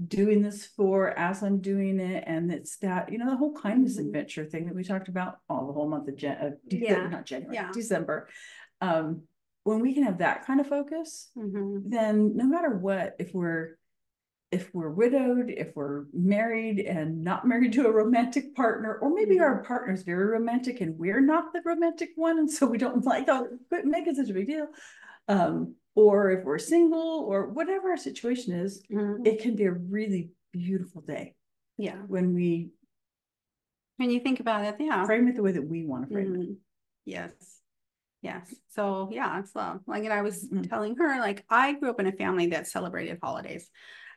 doing 0.09 0.43
this 0.43 0.67
for 0.67 1.17
as 1.19 1.43
I'm 1.43 1.61
doing 1.61 2.01
it. 2.01 2.25
And 2.27 2.51
it's 2.51 2.79
that, 2.79 3.13
you 3.13 3.19
know, 3.19 3.31
the 3.31 3.37
whole 3.37 3.55
kindness 3.55 3.99
Mhm. 3.99 4.07
adventure 4.07 4.45
thing 4.45 4.67
that 4.67 4.75
we 4.75 4.85
talked 4.85 5.09
about 5.09 5.39
all 5.49 5.67
the 5.67 5.73
whole 5.73 5.89
month 5.89 6.09
of 6.09 6.17
Jan, 6.17 6.59
Dece- 6.69 6.81
Yeah. 6.83 7.09
not 7.09 7.25
January, 7.27 7.55
Yeah. 7.55 7.71
December. 7.73 8.29
Um, 8.81 9.23
when 9.65 9.81
we 9.81 9.95
can 9.95 10.03
have 10.03 10.19
that 10.19 10.45
kind 10.45 10.61
of 10.61 10.67
focus, 10.67 11.31
Mhm. 11.37 11.83
then 11.89 12.37
no 12.37 12.47
matter 12.47 12.71
what, 12.77 13.15
if 13.21 13.33
we're 13.33 13.77
if 14.52 14.73
we're 14.75 14.90
widowed, 14.90 15.49
if 15.50 15.75
we're 15.75 16.04
married 16.12 16.78
and 16.80 17.25
not 17.25 17.47
married 17.49 17.73
to 17.73 17.87
a 17.87 17.90
romantic 17.90 18.54
partner, 18.54 18.99
or 19.00 19.12
maybe 19.12 19.40
our 19.40 19.64
partner's 19.64 20.02
very 20.02 20.26
romantic 20.26 20.80
and 20.80 20.97
we're 20.99 21.21
not 21.21 21.52
the 21.52 21.62
romantic 21.64 22.11
one, 22.16 22.38
and 22.38 22.50
so 22.50 22.66
we 22.66 22.78
don't 22.78 23.04
like 23.12 23.25
oh, 23.28 23.49
quit 23.68 23.87
making 23.87 24.14
such 24.14 24.28
a 24.28 24.35
big 24.35 24.47
deal. 24.47 24.68
Um, 25.28 25.75
or 25.94 26.30
if 26.30 26.44
we're 26.44 26.59
single 26.59 27.21
or 27.28 27.49
whatever 27.49 27.90
our 27.90 27.97
situation 27.97 28.54
is, 28.54 28.82
Mhm. 28.90 29.26
it 29.26 29.40
can 29.42 29.56
be 29.56 29.64
a 29.64 29.73
really 29.73 30.30
beautiful 30.52 31.00
day 31.02 31.35
Yeah. 31.78 31.97
when 32.06 32.35
we 32.35 32.71
When 33.99 34.11
you 34.11 34.21
think 34.21 34.40
about 34.40 34.64
it, 34.64 34.76
yeah. 34.80 35.04
frame 35.04 35.28
it 35.28 35.37
the 35.37 35.42
way 35.42 35.52
that 35.52 35.62
we 35.66 35.85
want 35.85 36.09
to 36.09 36.12
frame 36.14 36.35
it. 36.35 36.40
Mhm. 36.40 36.56
Yes. 37.04 37.32
Yes. 38.21 38.52
So 38.71 39.11
yeah, 39.12 39.38
it's 39.38 39.54
love. 39.54 39.80
Like, 39.87 40.04
and 40.04 40.12
I 40.12 40.23
was 40.23 40.49
Mm. 40.49 40.68
telling 40.68 40.97
her, 40.97 41.18
like, 41.21 41.44
I 41.49 41.73
grew 41.75 41.90
up 41.90 42.00
in 42.00 42.06
a 42.06 42.12
family 42.12 42.47
that 42.49 42.66
celebrated 42.66 43.18
holidays, 43.23 43.71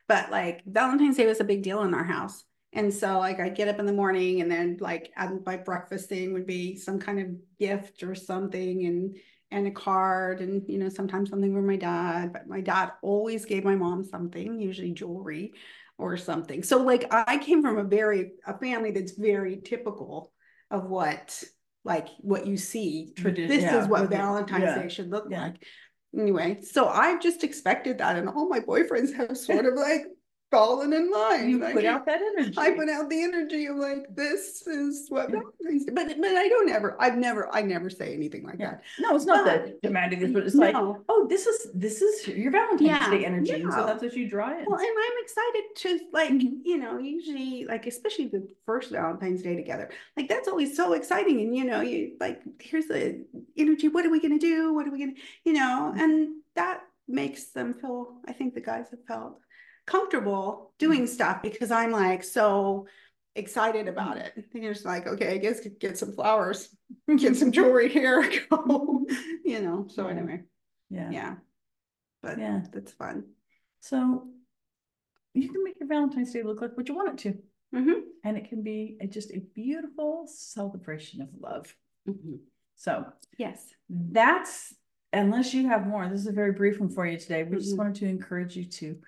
but 0.08 0.30
like 0.30 0.62
Valentine's 0.66 1.16
Day 1.16 1.26
was 1.26 1.40
a 1.40 1.44
big 1.44 1.62
deal 1.62 1.82
in 1.82 1.94
our 1.94 2.04
house. 2.04 2.44
And 2.72 2.92
so 2.92 3.18
like 3.18 3.40
I'd 3.40 3.54
get 3.56 3.68
up 3.68 3.78
in 3.78 3.86
the 3.86 3.92
morning 3.92 4.42
and 4.42 4.50
then 4.50 4.76
like 4.80 5.10
my 5.46 5.56
breakfast 5.56 6.08
thing 6.08 6.32
would 6.34 6.46
be 6.46 6.76
some 6.76 6.98
kind 6.98 7.20
of 7.20 7.28
gift 7.58 8.02
or 8.02 8.14
something 8.14 8.86
and 8.86 9.16
and 9.52 9.66
a 9.68 9.70
card 9.70 10.40
and 10.40 10.62
you 10.68 10.76
know 10.78 10.88
sometimes 10.88 11.30
something 11.30 11.54
from 11.54 11.66
my 11.66 11.76
dad, 11.76 12.32
but 12.32 12.48
my 12.48 12.60
dad 12.60 12.92
always 13.02 13.44
gave 13.44 13.64
my 13.64 13.76
mom 13.76 14.04
something, 14.04 14.60
usually 14.60 14.90
jewelry 14.90 15.52
or 15.98 16.16
something. 16.16 16.62
So 16.62 16.82
like 16.82 17.06
I 17.12 17.38
came 17.38 17.62
from 17.62 17.78
a 17.78 17.84
very 17.84 18.32
a 18.46 18.58
family 18.58 18.90
that's 18.90 19.12
very 19.12 19.56
typical 19.64 20.32
of 20.70 20.84
what 20.90 21.42
like 21.84 22.08
what 22.18 22.46
you 22.46 22.56
see. 22.56 23.12
Tradi- 23.16 23.48
This 23.48 23.62
yeah, 23.62 23.80
is 23.80 23.88
what 23.88 24.02
it- 24.02 24.10
Valentine's 24.10 24.64
yeah, 24.64 24.82
Day 24.82 24.88
should 24.88 25.10
look 25.10 25.28
yeah. 25.30 25.42
like. 25.44 25.62
Anyway, 26.16 26.60
so 26.62 26.88
I 26.88 27.18
just 27.18 27.44
expected 27.44 27.98
that, 27.98 28.16
and 28.16 28.28
all 28.28 28.48
my 28.48 28.60
boyfriends 28.60 29.14
have 29.14 29.36
sort 29.36 29.66
of 29.66 29.74
like 29.74 30.06
fallen 30.50 30.92
in 30.92 31.10
line. 31.10 31.48
You 31.50 31.58
Like, 31.58 31.74
put 31.74 31.84
out 31.84 32.06
that 32.06 32.20
energy. 32.22 32.54
I 32.56 32.70
put 32.70 32.88
out 32.88 33.10
the 33.10 33.22
energy 33.22 33.66
of 33.66 33.76
like 33.76 34.06
this 34.14 34.66
is 34.66 35.06
what 35.08 35.30
Day, 35.32 35.38
but 35.92 36.06
but 36.08 36.36
I 36.36 36.48
don't 36.48 36.70
ever 36.70 36.96
I've 37.00 37.16
never 37.16 37.52
I 37.54 37.62
never 37.62 37.90
say 37.90 38.14
anything 38.14 38.44
like 38.44 38.58
Yeah. 38.58 38.72
that. 38.72 38.82
No, 39.00 39.16
it's 39.16 39.24
not 39.24 39.44
But- 39.44 39.64
that 39.66 39.82
demanding, 39.82 40.20
it's- 40.20 40.32
but 40.32 40.44
it's 40.44 40.54
like, 40.54 40.74
No. 40.74 41.04
oh, 41.08 41.26
this 41.28 41.46
is 41.46 41.68
this 41.74 42.00
is 42.02 42.28
your 42.28 42.52
Valentine's 42.52 42.82
Yeah, 42.88 43.10
Day 43.10 43.24
energy. 43.24 43.52
And 43.52 43.72
so 43.72 43.80
yeah. 43.80 43.86
that's 43.86 44.02
what 44.02 44.14
you 44.14 44.28
draw 44.28 44.50
in. 44.56 44.64
Well, 44.66 44.78
and 44.78 44.88
I'm 44.88 45.18
excited 45.24 45.64
to 45.76 46.00
like, 46.12 46.30
Mhm. 46.32 46.60
you 46.64 46.78
know, 46.78 46.98
usually 46.98 47.64
like 47.64 47.86
especially 47.86 48.28
the 48.28 48.46
first 48.64 48.90
Valentine's 48.92 49.42
Day 49.42 49.56
together. 49.56 49.90
Like 50.16 50.28
that's 50.28 50.48
always 50.48 50.76
so 50.76 50.92
exciting. 50.92 51.40
And 51.40 51.56
you 51.56 51.64
know, 51.64 51.80
you 51.80 52.16
like 52.20 52.40
here's 52.60 52.86
the 52.86 53.24
energy. 53.56 53.88
What 53.88 54.06
are 54.06 54.10
we 54.10 54.20
gonna 54.20 54.38
do? 54.38 54.72
What 54.72 54.86
are 54.86 54.90
we 54.90 55.00
gonna, 55.00 55.14
you 55.44 55.52
know, 55.54 55.92
and 55.96 56.36
that 56.54 56.82
makes 57.08 57.46
them 57.50 57.72
feel, 57.74 58.16
I 58.26 58.32
think 58.32 58.54
the 58.54 58.60
guys 58.60 58.90
have 58.90 59.04
felt 59.06 59.38
comfortable 59.86 60.72
doing 60.78 61.06
stuff 61.06 61.42
because 61.42 61.70
I'm 61.70 61.92
like 61.92 62.24
so 62.24 62.86
excited 63.34 63.88
about 63.88 64.16
it. 64.18 64.32
They're 64.52 64.72
just 64.72 64.84
like, 64.84 65.06
okay, 65.06 65.34
I 65.34 65.38
guess 65.38 65.60
get 65.80 65.98
some 65.98 66.12
flowers, 66.12 66.68
get 67.16 67.36
some 67.36 67.52
jewelry 67.52 67.88
here, 67.88 68.28
go, 68.50 69.06
you 69.44 69.60
know. 69.60 69.86
So 69.88 70.04
Yeah. 70.04 70.10
anyway, 70.10 70.42
Yeah. 70.90 71.10
yeah. 71.10 71.34
But 72.22 72.38
Yeah. 72.38 72.62
that's 72.72 72.92
fun. 72.92 73.24
So 73.80 74.28
you 75.34 75.48
can 75.50 75.62
make 75.62 75.78
your 75.78 75.88
Valentine's 75.88 76.32
Day 76.32 76.42
look 76.42 76.60
like 76.60 76.76
what 76.76 76.88
you 76.88 76.94
want 76.94 77.10
it 77.10 77.18
to. 77.72 77.78
hmm 77.78 78.00
And 78.24 78.36
it 78.36 78.48
can 78.48 78.62
be 78.62 78.96
a, 79.00 79.06
just 79.06 79.30
a 79.30 79.40
beautiful 79.54 80.26
celebration 80.26 81.20
of 81.20 81.28
love. 81.38 81.74
hmm 82.06 82.36
So 82.74 83.04
Yes. 83.38 83.74
that's, 83.88 84.74
unless 85.12 85.52
you 85.54 85.68
have 85.68 85.86
more, 85.86 86.08
this 86.08 86.20
is 86.20 86.26
a 86.26 86.32
very 86.32 86.52
brief 86.52 86.80
one 86.80 86.88
for 86.88 87.06
you 87.06 87.18
today. 87.18 87.44
We 87.44 87.58
just 87.58 87.74
Mhm. 87.74 87.78
wanted 87.78 87.94
to 87.96 88.06
encourage 88.06 88.56
you 88.56 88.64
to, 88.64 88.98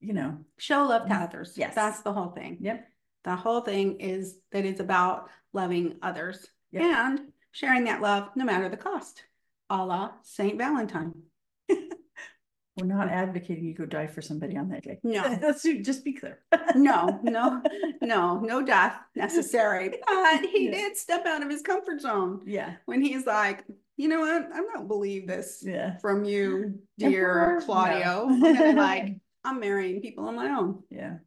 you 0.00 0.12
know, 0.12 0.38
Show 0.58 0.84
love 0.86 1.08
to 1.08 1.14
Mm, 1.14 1.22
others. 1.24 1.54
yes. 1.56 1.74
That's 1.74 2.00
the 2.02 2.12
whole 2.12 2.28
thing. 2.30 2.58
yep, 2.60 2.86
The 3.24 3.36
whole 3.36 3.60
thing 3.60 4.00
is 4.00 4.38
that 4.52 4.64
it's 4.64 4.80
about 4.80 5.28
loving 5.52 5.96
others 6.02 6.46
Yep. 6.72 6.82
and 6.82 7.32
sharing 7.52 7.84
that 7.84 8.00
love 8.02 8.30
no 8.36 8.44
matter 8.44 8.68
the 8.68 8.76
cost. 8.76 9.24
A 9.70 9.84
la 9.84 10.12
Saint 10.22 10.58
Valentine. 10.58 11.12
we're 11.68 12.84
not 12.86 13.08
advocating 13.08 13.64
you 13.64 13.74
go 13.74 13.86
die 13.86 14.06
for 14.06 14.20
somebody 14.20 14.56
on 14.56 14.68
that 14.68 14.82
day. 14.84 15.00
No. 15.02 15.22
Let's 15.42 15.62
just 15.62 16.04
be 16.04 16.12
clear. 16.12 16.40
No, 16.74 17.18
no, 17.22 17.62
no, 18.02 18.38
no 18.40 18.62
death 18.62 18.96
necessary. 19.14 19.94
But 20.06 20.44
he 20.44 20.66
Yeah. 20.66 20.72
did 20.72 20.96
step 20.96 21.24
out 21.24 21.42
of 21.42 21.48
his 21.50 21.62
comfort 21.62 22.00
zone 22.02 22.42
Yeah, 22.44 22.74
when 22.84 23.00
he's 23.00 23.24
like, 23.24 23.64
you 23.96 24.08
know 24.08 24.20
what? 24.20 24.52
I 24.52 24.56
don't 24.58 24.86
believe 24.88 25.26
this 25.26 25.62
yeah. 25.66 25.96
from 25.98 26.24
you, 26.24 26.80
dear 26.98 27.62
Claudio. 27.64 28.26
No. 28.26 28.50
I'm 28.54 28.76
like, 28.76 29.16
I'm 29.46 29.60
marrying 29.60 30.00
people 30.00 30.26
on 30.28 30.34
my 30.36 30.48
own. 30.50 30.82
Yeah, 30.90 31.18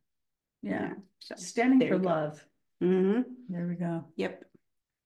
yeah. 0.62 0.94
So, 1.20 1.36
Standing 1.38 1.88
for 1.88 1.98
love. 1.98 2.44
mhm. 2.84 3.24
There 3.50 3.68
we 3.68 3.76
go. 3.76 4.06
Yep. 4.18 4.44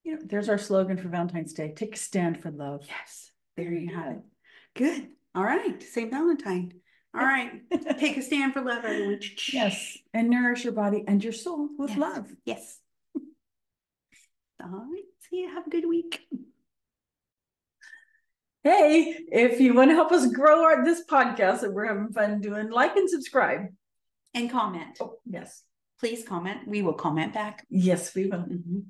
You 0.04 0.16
know, 0.16 0.22
there's 0.26 0.50
our 0.50 0.58
slogan 0.58 0.98
for 0.98 1.08
Valentine's 1.08 1.54
Day. 1.54 1.74
Take 1.76 1.96
a 1.96 1.98
stand 1.98 2.42
for 2.42 2.52
love. 2.52 2.86
Yes, 2.88 3.32
there 3.56 3.72
you 3.72 3.96
have 3.96 4.14
it. 4.14 4.22
Good. 4.76 5.08
All 5.36 5.44
right, 5.44 5.82
St. 5.82 6.12
Valentine. 6.12 6.74
All 7.16 7.22
right. 7.22 7.62
Take 8.00 8.18
a 8.18 8.22
stand 8.24 8.54
for 8.54 8.62
love, 8.62 8.84
everyone. 8.84 9.20
Yes. 9.52 9.98
And 10.14 10.30
nourish 10.30 10.64
your 10.64 10.74
body 10.74 11.04
and 11.08 11.24
your 11.24 11.34
soul 11.34 11.70
with 11.78 11.92
Yes. 11.92 12.00
love. 12.00 12.28
Yes. 12.44 12.80
All 14.64 14.70
right. 14.92 15.04
See 15.30 15.42
you. 15.42 15.50
Have 15.50 15.68
a 15.68 15.70
good 15.70 15.88
week. 15.88 16.22
Hey, 18.64 19.18
if 19.32 19.60
you 19.60 19.74
want 19.74 19.90
to 19.92 19.96
help 19.96 20.12
us 20.14 20.32
grow 20.32 20.64
our 20.64 20.86
this 20.86 21.04
podcast 21.06 21.60
that 21.62 21.74
we're 21.74 21.86
having 21.86 22.14
fun 22.14 22.40
doing, 22.40 22.70
like 22.70 22.96
and 22.96 23.10
subscribe. 23.10 23.68
And 24.34 24.50
comment. 24.50 24.98
Oh, 25.02 25.18
yes. 25.26 25.64
Please 26.00 26.24
comment. 26.26 26.66
We 26.68 26.82
will 26.82 26.94
comment 26.94 27.34
back. 27.34 27.66
Yes, 27.70 28.16
we 28.16 28.28
will. 28.28 28.40
Mhm. 28.40 28.86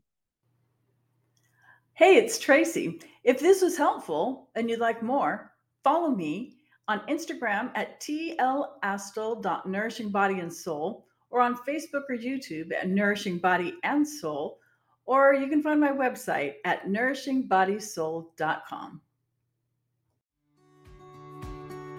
Hey, 1.93 2.17
it's 2.17 2.37
Tracy. 2.39 3.01
If 3.23 3.39
this 3.39 3.61
was 3.61 3.77
helpful 3.77 4.49
and 4.55 4.67
you'd 4.69 4.79
like 4.79 5.03
more, 5.03 5.51
follow 5.83 6.09
me 6.09 6.57
on 6.87 7.01
Instagram 7.07 7.71
at 7.75 7.99
tlastel.nourishing 7.99 10.09
body 10.09 10.39
and 10.39 10.53
soul, 10.53 11.05
or 11.29 11.41
on 11.41 11.57
Facebook 11.57 12.03
or 12.09 12.15
YouTube 12.15 12.73
at 12.73 12.87
Nourishing 12.89 13.39
Body 13.39 13.75
and 13.83 14.07
Soul, 14.07 14.59
or 15.05 15.33
you 15.33 15.47
can 15.47 15.61
find 15.63 15.79
my 15.79 15.91
website 15.91 16.55
at 16.65 16.85
nourishingbodysoul.com. 16.85 19.01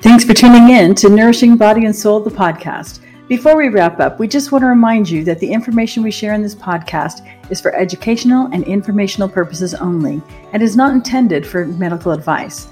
Thanks 0.05 0.23
for 0.23 0.35
tuning 0.35 0.69
in 0.69 0.95
to 0.97 1.09
Nourishing 1.09 1.57
Body 1.57 1.87
and 1.87 1.97
Soul, 1.97 2.21
the 2.21 2.29
podcast. 2.29 3.01
Before 3.27 3.57
we 3.57 3.71
wrap 3.71 4.01
up, 4.01 4.19
we 4.19 4.29
just 4.29 4.53
want 4.53 4.61
to 4.61 4.67
remind 4.69 5.09
you 5.09 5.25
that 5.25 5.39
the 5.39 5.51
information 5.51 6.03
we 6.03 6.11
share 6.11 6.35
in 6.35 6.43
this 6.43 6.55
podcast 6.55 7.27
is 7.51 7.59
for 7.59 7.75
educational 7.75 8.49
and 8.53 8.65
informational 8.65 9.31
purposes 9.31 9.73
only 9.73 10.21
and 10.53 10.63
is 10.63 10.77
not 10.77 10.93
intended 10.93 11.47
for 11.47 11.65
medical 11.65 12.13
advice. 12.13 12.67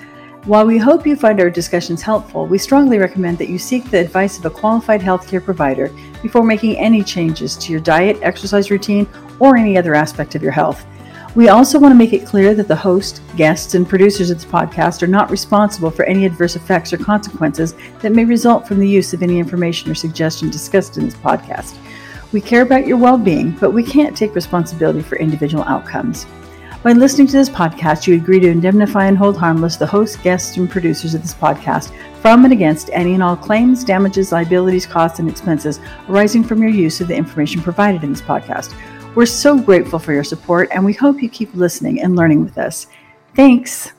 While 0.44 0.66
we 0.66 0.76
hope 0.76 1.06
you 1.06 1.16
find 1.16 1.40
our 1.40 1.48
discussions 1.48 2.02
helpful, 2.02 2.46
we 2.46 2.58
strongly 2.58 2.98
recommend 2.98 3.38
that 3.38 3.48
you 3.48 3.58
seek 3.58 3.90
the 3.90 4.00
advice 4.00 4.38
of 4.38 4.44
a 4.44 4.50
qualified 4.50 5.00
healthcare 5.00 5.42
provider 5.42 5.90
before 6.20 6.44
making 6.44 6.76
any 6.76 7.02
changes 7.02 7.56
to 7.56 7.72
your 7.72 7.80
diet, 7.80 8.18
exercise 8.20 8.70
routine, 8.70 9.08
or 9.40 9.56
any 9.56 9.78
other 9.78 9.94
aspect 9.94 10.34
of 10.34 10.42
your 10.42 10.52
health. 10.52 10.84
We 11.34 11.48
also 11.48 11.78
want 11.78 11.92
to 11.92 11.96
make 11.96 12.12
it 12.12 12.26
clear 12.26 12.54
that 12.54 12.68
the 12.68 12.76
host, 12.76 13.22
guests, 13.36 13.74
and 13.74 13.88
producers 13.88 14.28
of 14.28 14.36
this 14.36 14.44
podcast 14.44 15.02
are 15.02 15.06
not 15.06 15.30
responsible 15.30 15.90
for 15.90 16.04
any 16.04 16.26
adverse 16.26 16.56
effects 16.56 16.92
or 16.92 16.98
consequences 16.98 17.74
that 18.00 18.12
may 18.12 18.26
result 18.26 18.68
from 18.68 18.78
the 18.78 18.88
use 18.88 19.14
of 19.14 19.22
any 19.22 19.38
information 19.38 19.90
or 19.90 19.94
suggestion 19.94 20.50
discussed 20.50 20.98
in 20.98 21.06
this 21.06 21.14
podcast. 21.14 21.78
We 22.32 22.42
care 22.42 22.60
about 22.60 22.86
your 22.86 22.98
well 22.98 23.16
being, 23.16 23.52
but 23.52 23.70
we 23.70 23.82
can't 23.82 24.14
take 24.14 24.34
responsibility 24.34 25.00
for 25.00 25.16
individual 25.16 25.64
outcomes. 25.64 26.26
By 26.82 26.92
listening 26.92 27.28
to 27.28 27.36
this 27.36 27.48
podcast, 27.48 28.06
you 28.06 28.14
agree 28.14 28.40
to 28.40 28.48
indemnify 28.48 29.06
and 29.06 29.16
hold 29.16 29.38
harmless 29.38 29.76
the 29.76 29.86
host, 29.86 30.22
guests, 30.22 30.58
and 30.58 30.68
producers 30.68 31.14
of 31.14 31.22
this 31.22 31.32
podcast 31.32 31.94
from 32.20 32.44
and 32.44 32.52
against 32.52 32.90
any 32.92 33.14
and 33.14 33.22
all 33.22 33.36
claims, 33.36 33.84
damages, 33.84 34.32
liabilities, 34.32 34.84
costs, 34.84 35.18
and 35.18 35.30
expenses 35.30 35.80
arising 36.10 36.44
from 36.44 36.60
your 36.60 36.70
use 36.70 37.00
of 37.00 37.08
the 37.08 37.14
information 37.14 37.62
provided 37.62 38.04
in 38.04 38.10
this 38.12 38.20
podcast. 38.20 38.74
We're 39.14 39.26
so 39.26 39.58
grateful 39.58 39.98
for 39.98 40.14
your 40.14 40.24
support, 40.24 40.70
and 40.72 40.82
we 40.82 40.94
hope 40.94 41.22
you 41.22 41.28
keep 41.28 41.54
listening 41.54 42.00
and 42.00 42.16
learning 42.16 42.42
with 42.42 42.56
us. 42.56 42.86
Thanks. 43.36 43.92